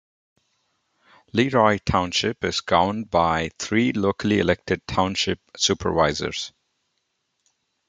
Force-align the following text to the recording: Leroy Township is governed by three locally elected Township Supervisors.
Leroy 1.31 1.77
Township 1.77 2.43
is 2.43 2.61
governed 2.61 3.11
by 3.11 3.51
three 3.59 3.91
locally 3.93 4.39
elected 4.39 4.81
Township 4.87 5.39
Supervisors. 5.55 6.53